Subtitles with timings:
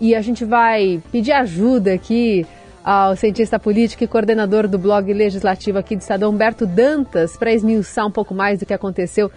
[0.00, 2.46] e a gente vai pedir ajuda aqui
[2.82, 8.06] ao cientista político e coordenador do blog legislativo aqui de Estado, Humberto Dantas, para esmiuçar
[8.06, 9.30] um pouco mais do que aconteceu,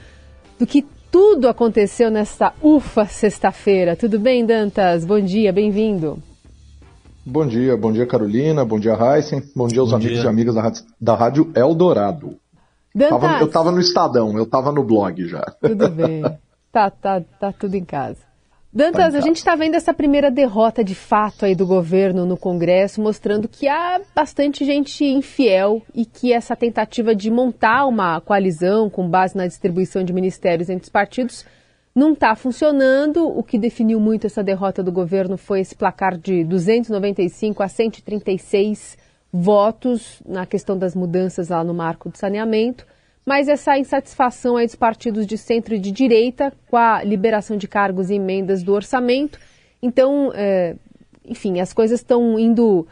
[0.58, 3.96] do que tudo aconteceu nesta ufa sexta-feira.
[3.96, 5.06] Tudo bem, Dantas?
[5.06, 6.18] Bom dia, bem-vindo.
[7.26, 10.26] Bom dia, bom dia Carolina, bom dia Heisen, bom dia aos bom amigos dia.
[10.26, 12.38] e amigas da rádio, da rádio Eldorado.
[12.94, 13.22] Dantas.
[13.22, 15.42] Tava, eu estava no Estadão, eu estava no blog já.
[15.62, 16.22] Tudo bem,
[16.72, 18.33] tá, tá, tá tudo em casa.
[18.76, 23.00] Dantas, a gente está vendo essa primeira derrota de fato aí do governo no Congresso,
[23.00, 29.08] mostrando que há bastante gente infiel e que essa tentativa de montar uma coalizão com
[29.08, 31.46] base na distribuição de ministérios entre os partidos
[31.94, 33.28] não está funcionando.
[33.28, 38.98] O que definiu muito essa derrota do governo foi esse placar de 295 a 136
[39.32, 42.88] votos na questão das mudanças lá no marco do saneamento.
[43.26, 47.68] Mas essa insatisfação aí dos partidos de centro e de direita com a liberação de
[47.68, 49.40] cargos e emendas do orçamento.
[49.82, 50.76] Então, é,
[51.26, 52.86] enfim, as coisas estão indo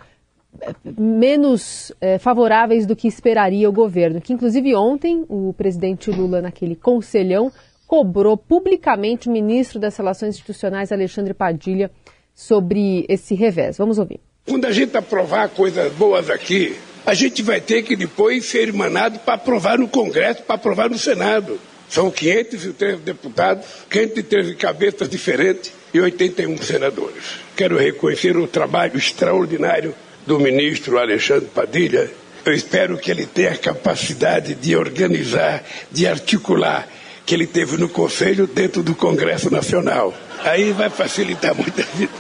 [0.62, 4.22] é, menos é, favoráveis do que esperaria o governo.
[4.22, 7.52] Que inclusive ontem o presidente Lula, naquele conselhão,
[7.86, 11.92] cobrou publicamente o ministro das Relações Institucionais, Alexandre Padilha,
[12.34, 13.78] sobre esse revés.
[13.78, 14.22] Vamos ouvir.
[14.48, 16.76] Quando a gente aprovar coisas boas aqui,
[17.12, 20.98] a gente vai ter que depois ser emanado para aprovar no Congresso, para aprovar no
[20.98, 21.60] Senado.
[21.90, 27.22] São 503 deputados, 513 cabeças diferentes e 81 senadores.
[27.54, 29.94] Quero reconhecer o trabalho extraordinário
[30.26, 32.10] do ministro Alexandre Padilha.
[32.46, 36.88] Eu espero que ele tenha a capacidade de organizar, de articular
[37.26, 40.14] que ele teve no Conselho dentro do Congresso Nacional.
[40.46, 42.14] Aí vai facilitar muita vida.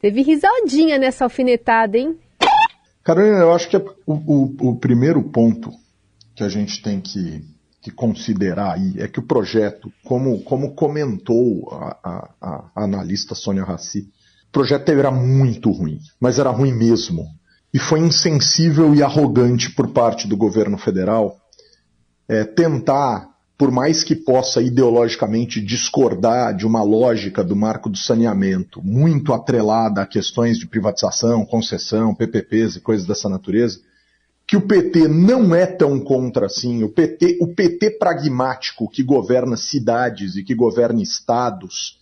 [0.00, 2.18] Teve risadinha nessa alfinetada, hein?
[3.04, 5.70] Carolina, eu acho que é o, o, o primeiro ponto
[6.34, 7.44] que a gente tem que,
[7.80, 13.64] que, considerar aí é que o projeto, como, como comentou a, a, a analista Sônia
[13.64, 14.08] Raci,
[14.48, 17.26] o projeto era muito ruim, mas era ruim mesmo.
[17.72, 21.36] E foi insensível e arrogante por parte do governo federal
[22.28, 23.28] é, tentar
[23.58, 30.00] por mais que possa ideologicamente discordar de uma lógica do marco do saneamento, muito atrelada
[30.00, 33.80] a questões de privatização, concessão, PPPs e coisas dessa natureza,
[34.46, 36.84] que o PT não é tão contra assim.
[36.84, 41.98] O PT, o PT pragmático que governa cidades e que governa estados,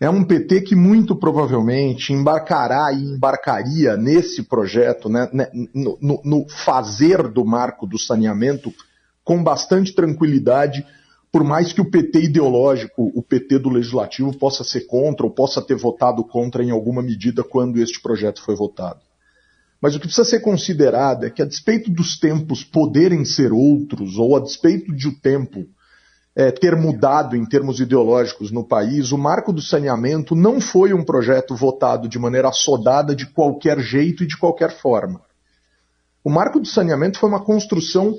[0.00, 6.20] é um PT que muito provavelmente embarcará e embarcaria nesse projeto, né, né no, no,
[6.24, 8.74] no fazer do marco do saneamento
[9.26, 10.86] com bastante tranquilidade,
[11.32, 15.60] por mais que o PT ideológico, o PT do legislativo, possa ser contra ou possa
[15.60, 19.00] ter votado contra em alguma medida quando este projeto foi votado.
[19.82, 24.16] Mas o que precisa ser considerado é que, a despeito dos tempos poderem ser outros,
[24.16, 25.66] ou a despeito de o tempo
[26.36, 31.04] é, ter mudado em termos ideológicos no país, o marco do saneamento não foi um
[31.04, 35.20] projeto votado de maneira assodada de qualquer jeito e de qualquer forma.
[36.22, 38.16] O marco do saneamento foi uma construção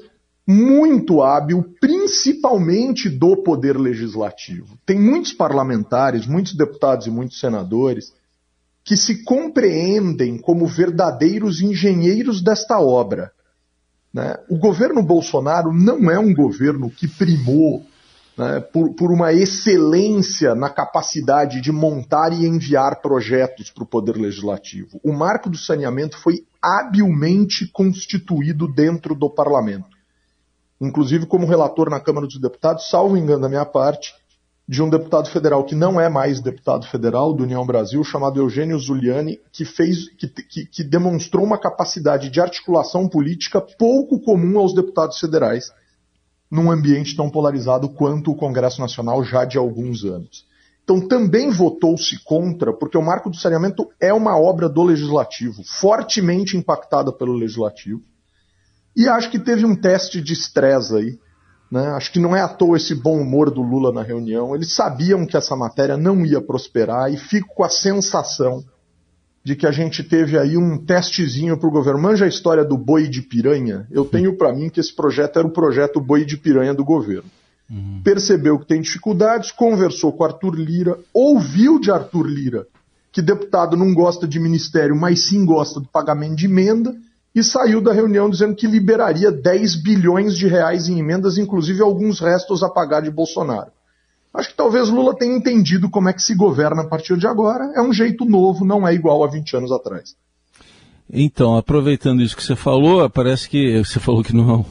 [0.48, 4.78] muito hábil, principalmente do poder legislativo.
[4.86, 8.14] Tem muitos parlamentares, muitos deputados e muitos senadores
[8.82, 13.34] que se compreendem como verdadeiros engenheiros desta obra.
[14.14, 14.38] Né?
[14.50, 17.86] O governo Bolsonaro não é um governo que primou
[18.38, 24.16] né, por, por, uma excelência na capacidade de montar e enviar projetos para o Poder
[24.16, 25.02] Legislativo.
[25.04, 29.97] O marco do saneamento foi habilmente constituído dentro do parlamento
[30.80, 34.14] inclusive como relator na Câmara dos Deputados, salvo engano da minha parte,
[34.68, 38.78] de um deputado federal que não é mais deputado federal do União Brasil, chamado Eugênio
[38.78, 44.74] Zuliani, que fez, que, que, que demonstrou uma capacidade de articulação política pouco comum aos
[44.74, 45.72] deputados federais,
[46.52, 50.46] num ambiente tão polarizado quanto o Congresso Nacional já de alguns anos.
[50.84, 56.58] Então também votou-se contra, porque o marco do saneamento é uma obra do legislativo, fortemente
[56.58, 58.02] impactada pelo legislativo
[58.98, 61.20] e acho que teve um teste de estresse aí.
[61.72, 61.86] Né?
[61.90, 64.56] Acho que não é à toa esse bom humor do Lula na reunião.
[64.56, 68.64] Eles sabiam que essa matéria não ia prosperar e fico com a sensação
[69.44, 72.02] de que a gente teve aí um testezinho para o governo.
[72.02, 73.88] Manja a história do boi de piranha?
[73.92, 77.30] Eu tenho para mim que esse projeto era o projeto boi de piranha do governo.
[77.70, 78.02] Uhum.
[78.04, 82.68] Percebeu que tem dificuldades, conversou com Arthur Lira, ouviu de Arthur Lira
[83.18, 86.96] que deputado não gosta de ministério, mas sim gosta do pagamento de emenda
[87.40, 92.20] e saiu da reunião dizendo que liberaria 10 bilhões de reais em emendas, inclusive alguns
[92.20, 93.72] restos a pagar de Bolsonaro.
[94.34, 97.72] Acho que talvez Lula tenha entendido como é que se governa a partir de agora.
[97.76, 100.16] É um jeito novo, não é igual a 20 anos atrás.
[101.12, 104.66] Então, aproveitando isso que você falou, parece que você falou que não,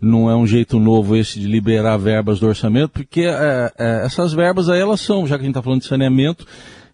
[0.00, 4.32] não é um jeito novo esse de liberar verbas do orçamento, porque é, é, essas
[4.32, 6.46] verbas aí elas são, já que a gente está falando de saneamento,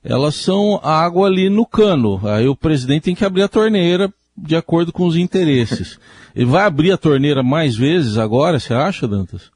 [0.03, 2.21] elas são água ali no cano.
[2.25, 5.99] Aí o presidente tem que abrir a torneira de acordo com os interesses.
[6.35, 9.53] Ele vai abrir a torneira mais vezes agora, você acha, Dantas?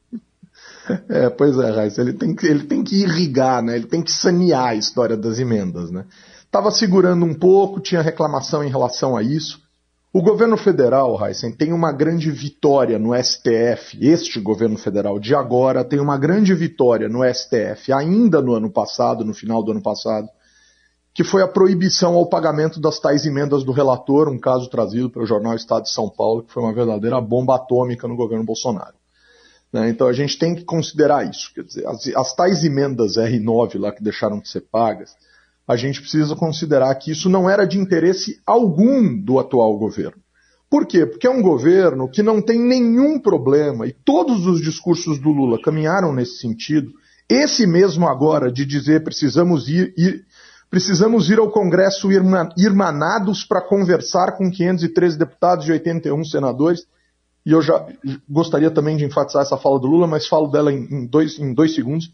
[1.09, 3.77] É, pois é, Raiz, ele tem, que, ele tem que irrigar, né?
[3.77, 6.07] Ele tem que sanear a história das emendas, né?
[6.45, 9.61] Estava segurando um pouco, tinha reclamação em relação a isso.
[10.11, 13.99] O governo federal, Heisen, tem uma grande vitória no STF.
[14.01, 19.23] Este governo federal de agora tem uma grande vitória no STF, ainda no ano passado,
[19.23, 20.27] no final do ano passado,
[21.19, 25.27] que foi a proibição ao pagamento das tais emendas do relator, um caso trazido pelo
[25.27, 28.95] jornal Estado de São Paulo, que foi uma verdadeira bomba atômica no governo Bolsonaro.
[29.73, 29.91] Né?
[29.91, 31.53] Então a gente tem que considerar isso.
[31.53, 35.11] Quer dizer, as, as tais emendas R9 lá que deixaram de ser pagas,
[35.67, 40.23] a gente precisa considerar que isso não era de interesse algum do atual governo.
[40.71, 41.05] Por quê?
[41.05, 45.61] Porque é um governo que não tem nenhum problema, e todos os discursos do Lula
[45.61, 46.93] caminharam nesse sentido.
[47.29, 50.25] Esse mesmo agora de dizer precisamos ir, ir
[50.71, 52.09] precisamos ir ao Congresso
[52.57, 56.87] irmanados para conversar com 513 deputados e 81 senadores.
[57.45, 57.87] E eu já
[58.29, 61.75] gostaria também de enfatizar essa fala do Lula, mas falo dela em, dois, em dois
[61.75, 62.11] segundos.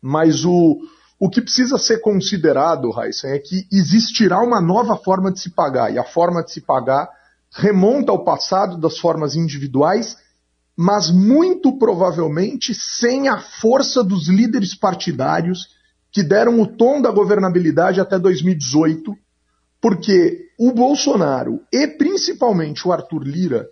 [0.00, 0.78] Mas o,
[1.18, 5.92] o que precisa ser considerado, Heisen, é que existirá uma nova forma de se pagar,
[5.92, 7.08] e a forma de se pagar
[7.50, 10.16] remonta ao passado das formas individuais,
[10.76, 15.73] mas muito provavelmente sem a força dos líderes partidários
[16.14, 19.12] que deram o tom da governabilidade até 2018,
[19.80, 23.66] porque o Bolsonaro e principalmente o Arthur Lira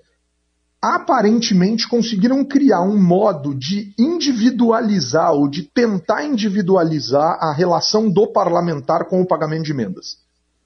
[0.83, 9.05] aparentemente conseguiram criar um modo de individualizar ou de tentar individualizar a relação do parlamentar
[9.05, 10.17] com o pagamento de emendas.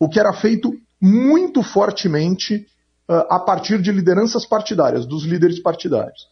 [0.01, 2.67] O que era feito muito fortemente
[3.07, 6.27] uh, a partir de lideranças partidárias, dos líderes partidários.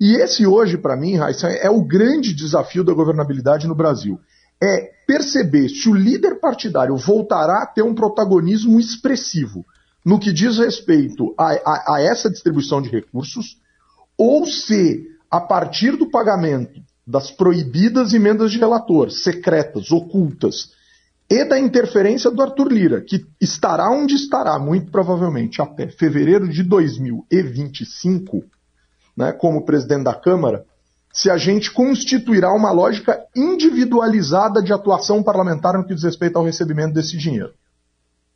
[0.00, 4.18] E esse hoje, para mim, Raíssa, é o grande desafio da governabilidade no Brasil.
[4.62, 9.64] É perceber se o líder partidário voltará a ter um protagonismo expressivo
[10.04, 13.58] no que diz respeito a, a, a essa distribuição de recursos,
[14.16, 20.72] ou se, a partir do pagamento das proibidas emendas de relator, secretas, ocultas,
[21.30, 26.62] e da interferência do Arthur Lira, que estará onde estará, muito provavelmente, até fevereiro de
[26.62, 28.44] 2025,
[29.16, 30.64] né, como presidente da Câmara,
[31.18, 36.44] se a gente constituirá uma lógica individualizada de atuação parlamentar no que diz respeito ao
[36.44, 37.52] recebimento desse dinheiro.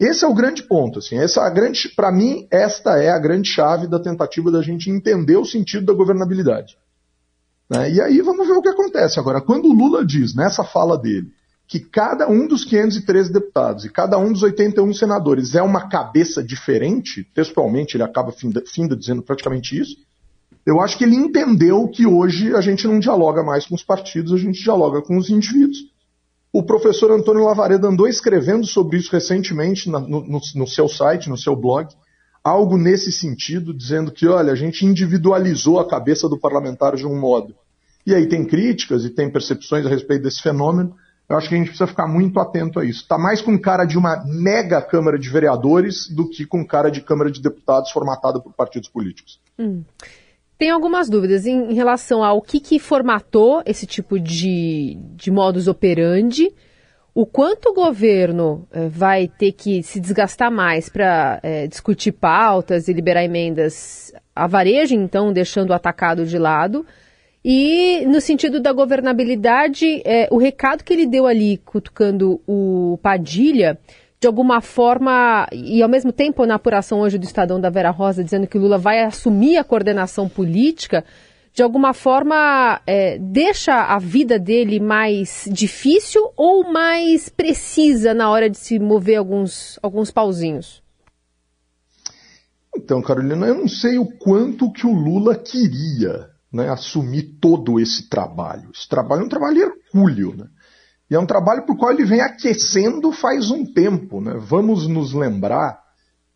[0.00, 3.48] Esse é o grande ponto, assim, essa é grande, para mim, esta é a grande
[3.48, 6.76] chave da tentativa da gente entender o sentido da governabilidade.
[7.70, 7.92] Né?
[7.92, 9.20] E aí vamos ver o que acontece.
[9.20, 11.30] Agora, quando o Lula diz nessa fala dele
[11.68, 16.42] que cada um dos 513 deputados e cada um dos 81 senadores é uma cabeça
[16.42, 19.96] diferente, textualmente ele acaba finda, finda dizendo praticamente isso,
[20.64, 24.32] eu acho que ele entendeu que hoje a gente não dialoga mais com os partidos,
[24.32, 25.78] a gente dialoga com os indivíduos.
[26.52, 31.56] O professor Antônio Lavareda andou escrevendo sobre isso recentemente no, no seu site, no seu
[31.56, 31.88] blog,
[32.44, 37.18] algo nesse sentido, dizendo que, olha, a gente individualizou a cabeça do parlamentar de um
[37.18, 37.54] modo.
[38.06, 40.94] E aí tem críticas e tem percepções a respeito desse fenômeno.
[41.28, 43.02] Eu acho que a gente precisa ficar muito atento a isso.
[43.02, 47.00] Está mais com cara de uma mega Câmara de Vereadores do que com cara de
[47.00, 49.40] Câmara de Deputados formatada por partidos políticos.
[49.58, 49.82] Hum.
[50.62, 55.66] Tem algumas dúvidas em, em, relação ao que, que formatou esse tipo de, de modus
[55.66, 56.54] operandi,
[57.12, 62.86] o quanto o governo eh, vai ter que se desgastar mais para eh, discutir pautas
[62.86, 66.86] e liberar emendas a varejo, então deixando o atacado de lado.
[67.44, 73.76] E no sentido da governabilidade, eh, o recado que ele deu ali, cutucando o Padilha,
[74.22, 78.22] de alguma forma, e ao mesmo tempo na apuração hoje do Estadão da Vera Rosa,
[78.22, 81.04] dizendo que Lula vai assumir a coordenação política,
[81.52, 88.48] de alguma forma é, deixa a vida dele mais difícil ou mais precisa na hora
[88.48, 90.80] de se mover alguns, alguns pauzinhos?
[92.76, 98.08] Então, Carolina, eu não sei o quanto que o Lula queria né, assumir todo esse
[98.08, 98.70] trabalho.
[98.72, 100.36] Esse trabalho é um trabalho hercúleo.
[100.36, 100.46] Né?
[101.12, 104.18] E é um trabalho por qual ele vem aquecendo faz um tempo.
[104.18, 104.34] Né?
[104.40, 105.78] Vamos nos lembrar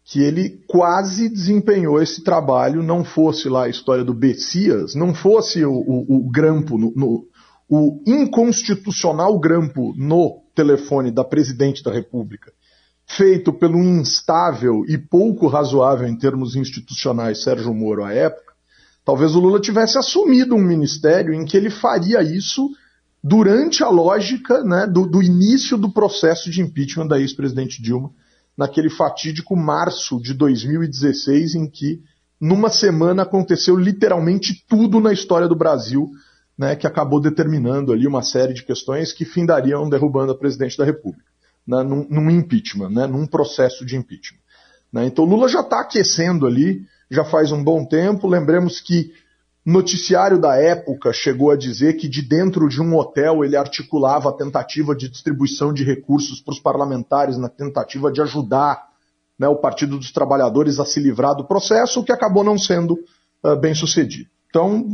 [0.04, 5.64] que ele quase desempenhou esse trabalho, não fosse lá a história do Bessias, não fosse
[5.64, 7.24] o, o, o grampo, no, no,
[7.66, 12.52] o inconstitucional grampo no telefone da presidente da República,
[13.06, 18.52] feito pelo instável e pouco razoável em termos institucionais Sérgio Moro à época,
[19.06, 22.68] talvez o Lula tivesse assumido um ministério em que ele faria isso
[23.26, 28.12] durante a lógica né, do, do início do processo de impeachment da ex-presidente Dilma,
[28.56, 32.00] naquele fatídico março de 2016, em que,
[32.40, 36.08] numa semana, aconteceu literalmente tudo na história do Brasil,
[36.56, 40.84] né, que acabou determinando ali uma série de questões que findariam derrubando a presidente da
[40.84, 41.26] República.
[41.66, 44.38] né, num, num, impeachment, né, num processo de impeachment.
[44.92, 45.04] Né?
[45.04, 48.28] Então Lula já está aquecendo ali, já faz um bom tempo.
[48.28, 49.10] Lembremos que
[49.66, 54.32] noticiário da época chegou a dizer que de dentro de um hotel ele articulava a
[54.32, 58.86] tentativa de distribuição de recursos para os parlamentares na tentativa de ajudar
[59.36, 62.96] né, o Partido dos Trabalhadores a se livrar do processo, o que acabou não sendo
[63.42, 64.30] uh, bem sucedido.
[64.48, 64.86] Então,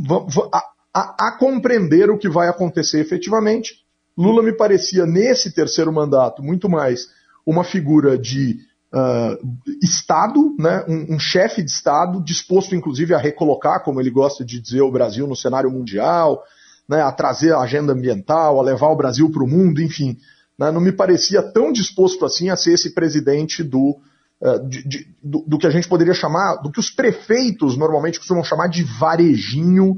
[0.50, 0.64] a,
[0.94, 3.82] a, a compreender o que vai acontecer efetivamente,
[4.16, 7.08] Lula me parecia, nesse terceiro mandato, muito mais
[7.46, 8.58] uma figura de
[8.92, 9.38] uh,
[9.82, 14.60] Estado, né, um, um chefe de Estado, disposto inclusive a recolocar, como ele gosta de
[14.60, 16.42] dizer, o Brasil no cenário mundial,
[16.88, 20.18] né, a trazer a agenda ambiental, a levar o Brasil para o mundo, enfim.
[20.58, 23.98] Né, não me parecia tão disposto assim a ser esse presidente do,
[24.40, 28.18] uh, de, de, do, do, que a gente poderia chamar, do que os prefeitos normalmente
[28.18, 29.96] costumam chamar de varejinho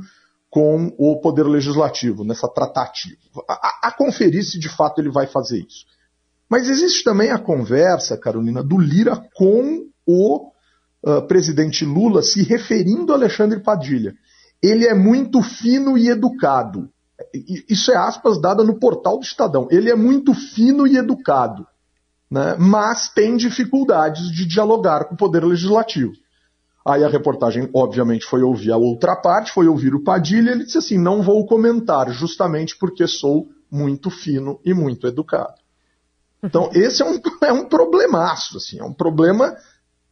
[0.48, 3.16] com o Poder Legislativo, nessa tratativa.
[3.48, 5.84] A, a, a conferir se de fato ele vai fazer isso.
[6.48, 10.50] Mas existe também a conversa, Carolina, do Lira com o
[11.04, 14.14] uh, presidente Lula se referindo a Alexandre Padilha.
[14.62, 16.88] Ele é muito fino e educado.
[17.68, 19.68] Isso é aspas dada no portal do Estadão.
[19.70, 21.66] Ele é muito fino e educado,
[22.30, 22.56] né?
[22.58, 26.12] mas tem dificuldades de dialogar com o Poder Legislativo.
[26.86, 30.76] Aí a reportagem, obviamente, foi ouvir a outra parte, foi ouvir o Padilha, ele disse
[30.76, 35.63] assim: não vou comentar, justamente porque sou muito fino e muito educado.
[36.44, 39.56] Então, esse é um, é um problemaço, assim, é um problema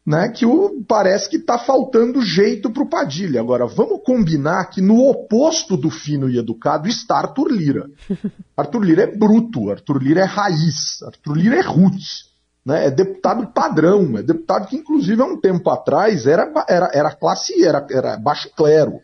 [0.05, 3.41] né, que o, parece que está faltando jeito para o Padilha.
[3.41, 7.87] Agora, vamos combinar que no oposto do fino e educado está Arthur Lira.
[8.57, 12.33] Arthur Lira é bruto, Arthur Lira é raiz, Arthur Lira é roots
[12.65, 12.87] né?
[12.87, 17.65] É deputado padrão, é deputado que, inclusive, há um tempo atrás era, era, era classe,
[17.65, 19.01] era, era baixo clero.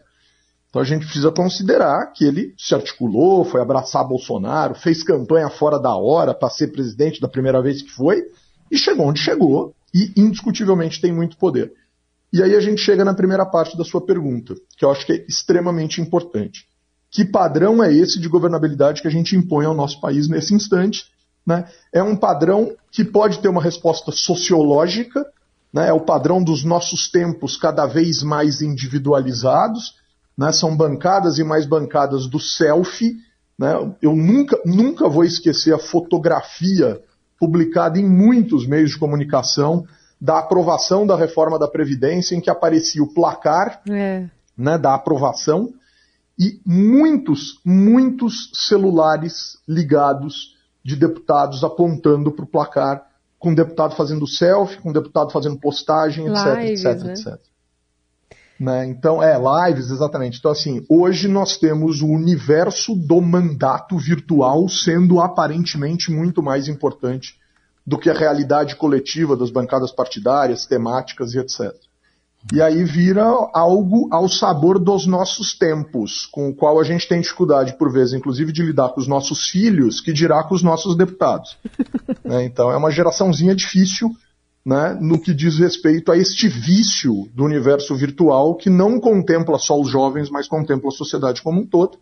[0.68, 5.78] Então a gente precisa considerar que ele se articulou, foi abraçar Bolsonaro, fez campanha fora
[5.78, 8.22] da hora para ser presidente da primeira vez que foi,
[8.70, 11.72] e chegou onde chegou, e indiscutivelmente tem muito poder.
[12.30, 15.12] E aí a gente chega na primeira parte da sua pergunta, que eu acho que
[15.12, 16.66] é extremamente importante.
[17.10, 21.06] Que padrão é esse de governabilidade que a gente impõe ao nosso país nesse instante?
[21.46, 21.66] Né?
[21.90, 25.24] É um padrão que pode ter uma resposta sociológica,
[25.72, 25.88] né?
[25.88, 29.94] é o padrão dos nossos tempos cada vez mais individualizados,
[30.38, 30.52] né?
[30.52, 33.16] são bancadas e mais bancadas do selfie.
[33.58, 33.74] Né?
[34.00, 37.02] Eu nunca, nunca vou esquecer a fotografia
[37.40, 39.84] publicada em muitos meios de comunicação
[40.20, 44.28] da aprovação da reforma da Previdência, em que aparecia o placar é.
[44.56, 45.72] né, da aprovação
[46.38, 53.06] e muitos, muitos celulares ligados de deputados apontando para o placar,
[53.38, 57.12] com deputado fazendo selfie, com deputado fazendo postagem, etc, lives, etc, né?
[57.12, 57.40] etc.
[58.58, 58.86] Né?
[58.86, 60.38] Então, é, lives, exatamente.
[60.38, 67.36] Então, assim, hoje nós temos o universo do mandato virtual sendo aparentemente muito mais importante
[67.86, 71.72] do que a realidade coletiva das bancadas partidárias, temáticas e etc.
[72.52, 77.20] E aí vira algo ao sabor dos nossos tempos, com o qual a gente tem
[77.20, 80.96] dificuldade, por vezes, inclusive, de lidar com os nossos filhos, que dirá com os nossos
[80.96, 81.56] deputados.
[82.24, 82.44] né?
[82.44, 84.10] Então é uma geraçãozinha difícil
[84.64, 89.80] né, no que diz respeito a este vício do universo virtual que não contempla só
[89.80, 91.98] os jovens, mas contempla a sociedade como um todo.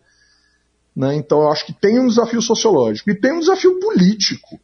[0.95, 1.15] Né?
[1.15, 4.59] Então eu acho que tem um desafio sociológico e tem um desafio político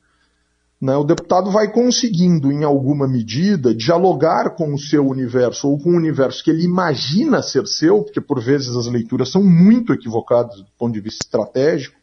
[0.83, 5.91] né, o deputado vai conseguindo, em alguma medida, dialogar com o seu universo ou com
[5.91, 10.57] o universo que ele imagina ser seu, porque por vezes as leituras são muito equivocadas
[10.57, 11.95] do ponto de vista estratégico,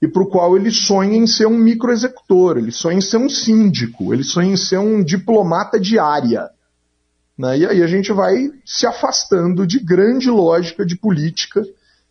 [0.00, 3.28] e para o qual ele sonha em ser um microexecutor, ele sonha em ser um
[3.28, 6.50] síndico, ele sonha em ser um diplomata de área.
[7.36, 11.62] Né, e aí a gente vai se afastando de grande lógica de política,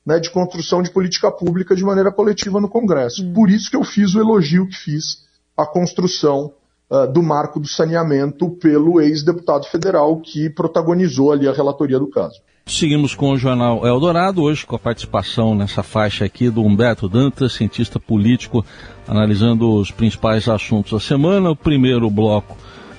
[0.05, 3.23] né, de construção de política pública de maneira coletiva no Congresso.
[3.23, 3.33] Hum.
[3.33, 5.23] Por isso que eu fiz o elogio que fiz
[5.57, 6.53] a construção
[6.89, 12.41] uh, do marco do saneamento pelo ex-deputado federal que protagonizou ali a relatoria do caso.
[12.65, 17.53] Seguimos com o jornal Eldorado, hoje com a participação nessa faixa aqui do Humberto Dantas,
[17.53, 18.63] cientista político,
[19.07, 21.49] analisando os principais assuntos da semana.
[21.49, 22.55] O primeiro bloco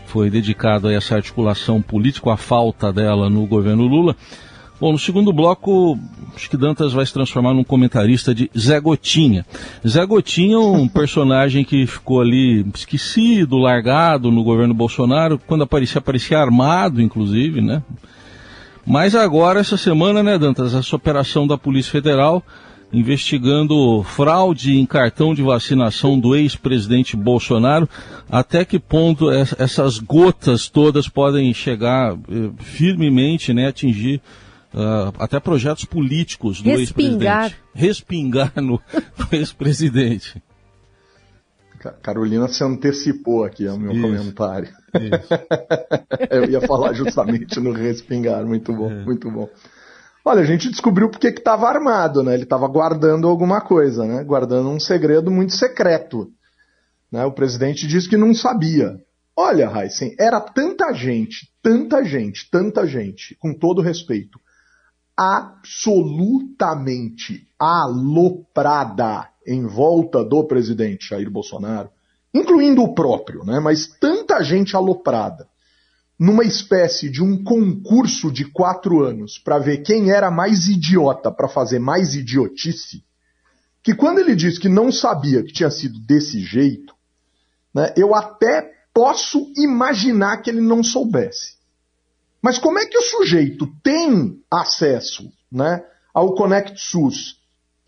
[0.06, 4.16] foi dedicado a essa articulação política, a falta dela no governo Lula.
[4.80, 5.98] Bom, no segundo bloco,
[6.34, 9.44] acho que Dantas vai se transformar num comentarista de Zé Gotinha.
[9.86, 15.98] Zé Gotinha é um personagem que ficou ali esquecido, largado no governo Bolsonaro, quando aparecia,
[15.98, 17.82] aparecia armado, inclusive, né?
[18.86, 22.42] Mas agora, essa semana, né, Dantas, essa operação da Polícia Federal
[22.92, 27.88] investigando fraude em cartão de vacinação do ex-presidente Bolsonaro.
[28.28, 34.20] Até que ponto essas gotas todas podem chegar eh, firmemente, né, atingir
[34.74, 37.56] uh, até projetos políticos do ex-presidente.
[37.74, 38.80] Respingar no,
[39.18, 40.42] no ex-presidente.
[42.02, 44.02] Carolina se antecipou aqui ao meu Isso.
[44.02, 44.68] comentário.
[44.68, 45.28] Isso.
[46.30, 49.04] Eu ia falar justamente no respingar, muito bom, é.
[49.04, 49.48] muito bom.
[50.22, 52.34] Olha, a gente descobriu porque que estava armado, né?
[52.34, 54.22] Ele estava guardando alguma coisa, né?
[54.22, 56.30] Guardando um segredo muito secreto.
[57.10, 57.24] Né?
[57.24, 58.98] O presidente disse que não sabia.
[59.34, 64.38] Olha, Heisen, era tanta gente, tanta gente, tanta gente, com todo respeito,
[65.20, 71.90] absolutamente aloprada em volta do presidente Jair Bolsonaro,
[72.32, 73.60] incluindo o próprio, né?
[73.60, 75.46] Mas tanta gente aloprada
[76.18, 81.48] numa espécie de um concurso de quatro anos para ver quem era mais idiota para
[81.48, 83.04] fazer mais idiotice,
[83.82, 86.94] que quando ele disse que não sabia que tinha sido desse jeito,
[87.74, 91.59] né, eu até posso imaginar que ele não soubesse.
[92.42, 97.38] Mas como é que o sujeito tem acesso né, ao Connect SUS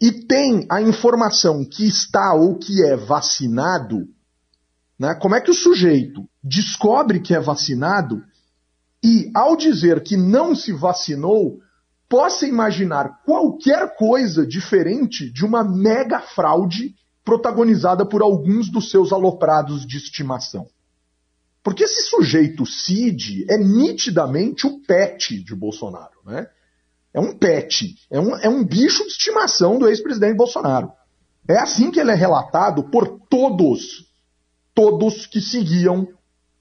[0.01, 4.09] e tem a informação que está ou que é vacinado,
[4.99, 8.23] né, como é que o sujeito descobre que é vacinado
[9.03, 11.59] e, ao dizer que não se vacinou,
[12.09, 16.95] possa imaginar qualquer coisa diferente de uma mega fraude
[17.25, 20.67] protagonizada por alguns dos seus aloprados de estimação.
[21.63, 26.49] Porque esse sujeito Cid é nitidamente o pet de Bolsonaro, né?
[27.15, 30.91] É um pet, é um, é um bicho de estimação do ex-presidente Bolsonaro.
[31.47, 34.07] É assim que ele é relatado por todos,
[34.75, 36.09] todos que seguiam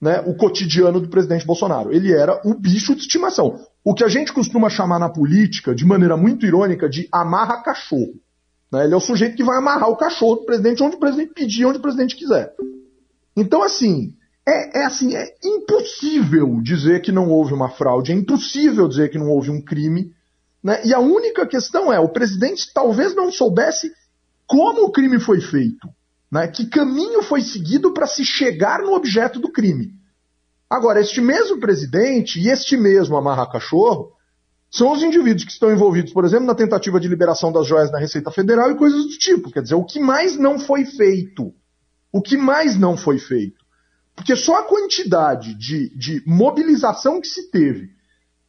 [0.00, 1.92] né, o cotidiano do presidente Bolsonaro.
[1.92, 3.64] Ele era o bicho de estimação.
[3.84, 8.20] O que a gente costuma chamar na política, de maneira muito irônica, de amarra cachorro.
[8.70, 8.84] Né?
[8.84, 11.64] Ele é o sujeito que vai amarrar o cachorro do presidente onde o presidente pedir,
[11.64, 12.52] onde o presidente quiser.
[13.36, 14.14] Então, assim,
[14.46, 19.18] é, é, assim, é impossível dizer que não houve uma fraude, é impossível dizer que
[19.18, 20.12] não houve um crime.
[20.62, 20.84] Né?
[20.84, 23.92] E a única questão é, o presidente talvez não soubesse
[24.46, 25.88] como o crime foi feito.
[26.30, 26.48] Né?
[26.48, 29.94] Que caminho foi seguido para se chegar no objeto do crime?
[30.68, 34.12] Agora, este mesmo presidente e este mesmo amarra-cachorro
[34.70, 37.98] são os indivíduos que estão envolvidos, por exemplo, na tentativa de liberação das joias na
[37.98, 39.50] Receita Federal e coisas do tipo.
[39.50, 41.52] Quer dizer, o que mais não foi feito?
[42.10, 43.61] O que mais não foi feito?
[44.14, 47.90] Porque só a quantidade de, de mobilização que se teve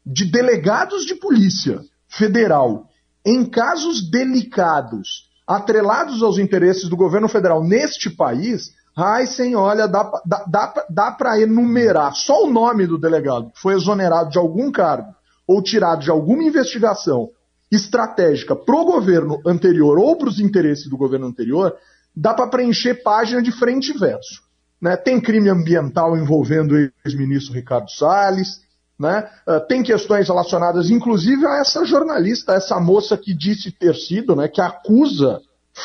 [0.06, 2.88] de delegados de polícia federal
[3.26, 10.45] em casos delicados atrelados aos interesses do governo federal neste país, Heisen, olha, dá, dá,
[10.47, 15.13] dá, dá para enumerar só o nome do delegado que foi exonerado de algum cargo
[15.47, 17.30] ou tirado de alguma investigação
[17.71, 21.76] estratégica para o governo anterior ou para os interesses do governo anterior,
[22.15, 24.43] dá para preencher página de frente e verso.
[24.84, 24.98] Né?
[24.98, 28.60] Tem crime ambiental envolvendo o ex-ministro Ricardo Salles,
[29.00, 29.30] né?
[29.48, 34.50] Uh, tem questões relacionadas, inclusive, a essa jornalista, essa moça que disse ter sido, né,
[34.50, 35.39] que acusa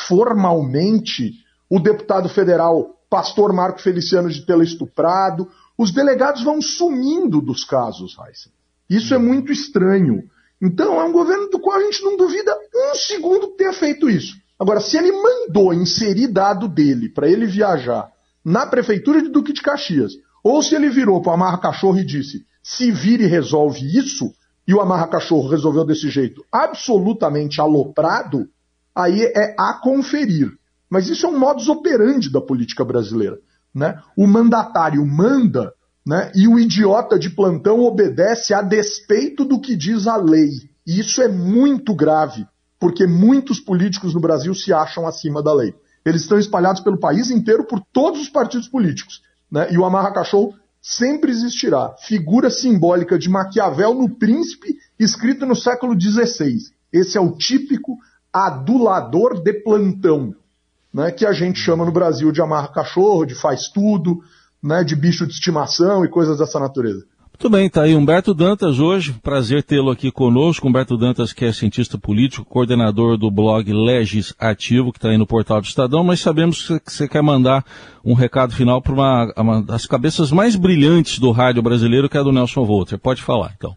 [0.05, 1.33] formalmente
[1.69, 5.49] o deputado federal pastor Marco Feliciano de tê-la estuprado.
[5.77, 8.51] Os delegados vão sumindo dos casos, Heisen.
[8.89, 10.23] Isso é muito estranho.
[10.61, 14.35] Então, é um governo do qual a gente não duvida um segundo ter feito isso.
[14.59, 18.11] Agora, se ele mandou inserir dado dele para ele viajar
[18.43, 22.05] na prefeitura de Duque de Caxias, ou se ele virou para o Amarra Cachorro e
[22.05, 24.33] disse: se vira e resolve isso,
[24.67, 28.47] e o Amarra Cachorro resolveu desse jeito absolutamente aloprado,
[28.95, 30.51] aí é a conferir.
[30.89, 33.39] Mas isso é um modus operandi da política brasileira.
[33.73, 34.01] Né?
[34.17, 35.73] O mandatário manda
[36.05, 40.49] né, e o idiota de plantão obedece a despeito do que diz a lei.
[40.85, 42.47] E isso é muito grave,
[42.79, 45.73] porque muitos políticos no Brasil se acham acima da lei.
[46.05, 49.21] Eles estão espalhados pelo país inteiro por todos os partidos políticos.
[49.51, 49.67] Né?
[49.71, 55.99] E o Amarra Cachorro sempre existirá figura simbólica de Maquiavel no Príncipe, escrito no século
[55.99, 56.57] XVI.
[56.91, 57.97] Esse é o típico
[58.31, 60.35] adulador de plantão,
[60.93, 64.23] né, que a gente chama no Brasil de amarra cachorro, de faz tudo,
[64.61, 67.05] né, de bicho de estimação e coisas dessa natureza.
[67.41, 70.67] Muito bem, tá aí Humberto Dantas hoje, prazer tê-lo aqui conosco.
[70.67, 75.25] Humberto Dantas, que é cientista político, coordenador do blog Legis Ativo, que está aí no
[75.25, 77.63] portal do Estadão, mas sabemos que você quer mandar
[78.03, 82.19] um recado final para uma, uma, das cabeças mais brilhantes do rádio brasileiro, que é
[82.19, 82.99] a do Nelson Volter.
[82.99, 83.73] Pode falar, então.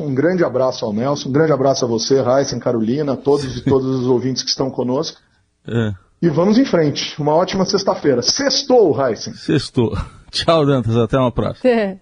[0.00, 4.00] Um grande abraço ao Nelson, um grande abraço a você, Raíssa, Carolina, todos e todos
[4.00, 5.16] os ouvintes que estão conosco.
[5.64, 5.92] É.
[6.20, 7.14] E vamos em frente.
[7.22, 8.20] Uma ótima sexta-feira.
[8.20, 9.32] Sextou, Raíssa.
[9.34, 9.96] Sextou.
[10.32, 10.96] Tchau, Dantas.
[10.96, 11.70] Até uma próxima.
[11.70, 12.00] É.